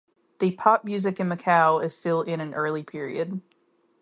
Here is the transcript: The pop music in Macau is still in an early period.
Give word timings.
The 0.39 0.53
pop 0.53 0.83
music 0.83 1.19
in 1.19 1.29
Macau 1.29 1.83
is 1.85 1.95
still 1.95 2.23
in 2.23 2.39
an 2.41 2.55
early 2.55 2.81
period. 2.81 3.39